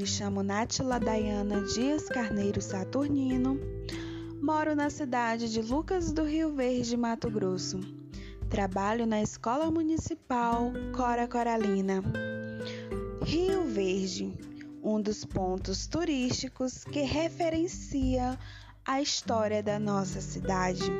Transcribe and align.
chamo 0.00 0.42
Nátila 0.42 0.98
Dayana 0.98 1.60
Dias 1.60 2.08
Carneiro 2.08 2.62
Saturnino. 2.62 3.60
Moro 4.40 4.74
na 4.74 4.88
cidade 4.88 5.52
de 5.52 5.60
Lucas 5.60 6.10
do 6.10 6.24
Rio 6.24 6.54
Verde, 6.54 6.96
Mato 6.96 7.30
Grosso. 7.30 7.78
Trabalho 8.48 9.06
na 9.06 9.20
Escola 9.22 9.70
Municipal 9.70 10.72
Cora 10.96 11.28
Coralina. 11.28 12.02
Rio 13.22 13.64
Verde, 13.66 14.34
um 14.82 15.00
dos 15.00 15.26
pontos 15.26 15.86
turísticos 15.86 16.84
que 16.84 17.02
referencia 17.02 18.38
a 18.86 19.00
história 19.00 19.62
da 19.62 19.78
nossa 19.78 20.20
cidade. 20.22 20.90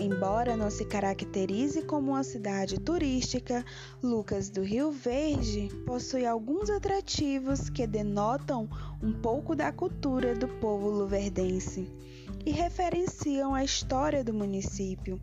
Embora 0.00 0.56
não 0.56 0.70
se 0.70 0.86
caracterize 0.86 1.82
como 1.82 2.12
uma 2.12 2.24
cidade 2.24 2.80
turística, 2.80 3.62
Lucas 4.02 4.48
do 4.48 4.62
Rio 4.62 4.90
Verde 4.90 5.68
possui 5.84 6.24
alguns 6.24 6.70
atrativos 6.70 7.68
que 7.68 7.86
denotam 7.86 8.66
um 9.02 9.12
pouco 9.12 9.54
da 9.54 9.70
cultura 9.70 10.34
do 10.34 10.48
povo 10.48 10.88
luverdense 10.88 11.86
e 12.46 12.50
referenciam 12.50 13.54
a 13.54 13.62
história 13.62 14.24
do 14.24 14.32
município. 14.32 15.20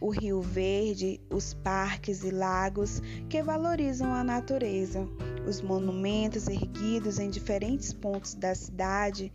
O 0.00 0.10
Rio 0.10 0.40
Verde, 0.40 1.20
os 1.28 1.52
parques 1.52 2.22
e 2.22 2.30
lagos 2.30 3.02
que 3.28 3.42
valorizam 3.42 4.14
a 4.14 4.22
natureza, 4.22 5.04
os 5.48 5.60
monumentos 5.60 6.46
erguidos 6.46 7.18
em 7.18 7.28
diferentes 7.28 7.92
pontos 7.92 8.34
da 8.34 8.54
cidade 8.54 9.32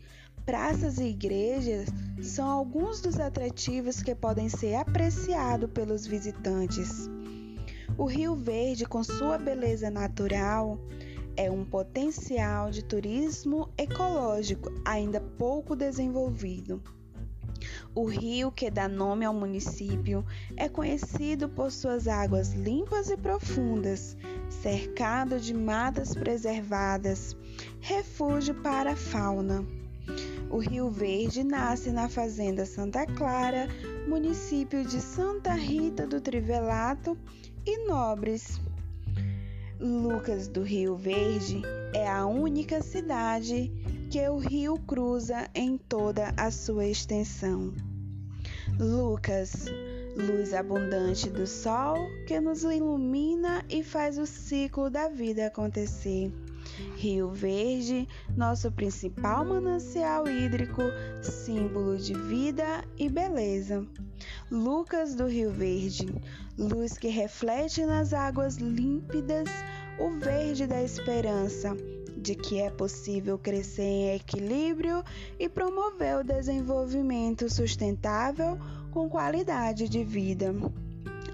Praças 0.47 0.97
e 0.97 1.09
igrejas 1.09 1.89
são 2.21 2.47
alguns 2.49 3.01
dos 3.01 3.19
atrativos 3.19 4.01
que 4.01 4.15
podem 4.15 4.47
ser 4.47 4.75
apreciados 4.75 5.69
pelos 5.69 6.07
visitantes. 6.07 7.09
O 7.97 8.05
Rio 8.05 8.33
Verde, 8.33 8.85
com 8.85 9.03
sua 9.03 9.37
beleza 9.37 9.91
natural, 9.91 10.79
é 11.35 11.51
um 11.51 11.65
potencial 11.65 12.71
de 12.71 12.81
turismo 12.81 13.67
ecológico 13.77 14.71
ainda 14.85 15.19
pouco 15.19 15.75
desenvolvido. 15.75 16.81
O 17.93 18.05
rio 18.05 18.49
que 18.49 18.71
dá 18.71 18.87
nome 18.87 19.25
ao 19.25 19.33
município 19.33 20.25
é 20.55 20.69
conhecido 20.69 21.49
por 21.49 21.73
suas 21.73 22.07
águas 22.07 22.53
limpas 22.53 23.09
e 23.09 23.17
profundas, 23.17 24.15
cercado 24.49 25.41
de 25.41 25.53
matas 25.53 26.15
preservadas, 26.15 27.35
refúgio 27.81 28.55
para 28.61 28.93
a 28.93 28.95
fauna. 28.95 29.65
O 30.49 30.59
Rio 30.59 30.89
Verde 30.89 31.43
nasce 31.43 31.91
na 31.91 32.07
Fazenda 32.07 32.65
Santa 32.65 33.05
Clara, 33.05 33.67
município 34.07 34.85
de 34.85 35.01
Santa 35.01 35.53
Rita 35.53 36.07
do 36.07 36.21
Trivelato 36.21 37.17
e 37.65 37.85
Nobres. 37.85 38.59
Lucas 39.79 40.47
do 40.47 40.63
Rio 40.63 40.95
Verde 40.95 41.61
é 41.93 42.07
a 42.07 42.25
única 42.25 42.81
cidade 42.81 43.71
que 44.09 44.27
o 44.29 44.37
rio 44.37 44.77
cruza 44.79 45.49
em 45.53 45.77
toda 45.77 46.33
a 46.37 46.49
sua 46.49 46.85
extensão. 46.85 47.73
Lucas, 48.79 49.65
luz 50.15 50.53
abundante 50.53 51.29
do 51.29 51.45
sol 51.45 51.95
que 52.25 52.39
nos 52.39 52.63
ilumina 52.63 53.63
e 53.69 53.83
faz 53.83 54.17
o 54.17 54.25
ciclo 54.25 54.89
da 54.89 55.09
vida 55.09 55.47
acontecer. 55.47 56.31
Rio 56.95 57.29
Verde, 57.29 58.07
nosso 58.35 58.71
principal 58.71 59.45
manancial 59.45 60.27
hídrico, 60.27 60.81
símbolo 61.21 61.97
de 61.97 62.13
vida 62.13 62.83
e 62.97 63.09
beleza. 63.09 63.85
Lucas 64.51 65.15
do 65.15 65.27
Rio 65.27 65.51
Verde, 65.51 66.07
luz 66.57 66.97
que 66.97 67.07
reflete 67.07 67.85
nas 67.85 68.13
águas 68.13 68.57
límpidas 68.57 69.47
o 69.99 70.09
verde 70.19 70.67
da 70.67 70.81
esperança 70.83 71.75
de 72.17 72.35
que 72.35 72.59
é 72.59 72.69
possível 72.69 73.37
crescer 73.37 73.83
em 73.83 74.15
equilíbrio 74.15 75.03
e 75.39 75.47
promover 75.47 76.17
o 76.17 76.23
desenvolvimento 76.23 77.49
sustentável 77.49 78.57
com 78.91 79.07
qualidade 79.07 79.87
de 79.87 80.03
vida. 80.03 80.53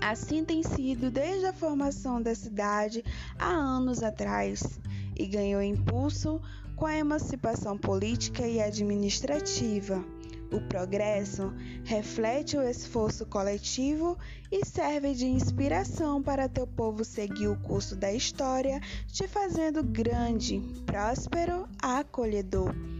Assim 0.02 0.44
tem 0.44 0.62
sido 0.62 1.10
desde 1.10 1.46
a 1.46 1.54
formação 1.54 2.22
da 2.22 2.36
cidade 2.36 3.04
há 3.40 3.48
anos 3.48 4.04
atrás 4.04 4.80
e 5.18 5.26
ganhou 5.26 5.62
impulso 5.62 6.42
com 6.76 6.86
a 6.86 6.98
emancipação 6.98 7.78
política 7.78 8.48
e 8.48 8.62
administrativa. 8.62 10.04
O 10.52 10.62
progresso 10.62 11.52
reflete 11.84 12.56
o 12.56 12.62
esforço 12.62 13.26
coletivo 13.26 14.18
e 14.52 14.64
serve 14.64 15.16
de 15.16 15.26
inspiração 15.26 16.22
para 16.22 16.48
teu 16.48 16.68
povo 16.68 17.04
seguir 17.04 17.48
o 17.48 17.60
curso 17.62 17.96
da 17.96 18.14
história, 18.14 18.80
te 19.08 19.28
fazendo 19.28 19.84
grande, 19.84 20.62
próspero, 20.86 21.68
acolhedor. 21.82 22.93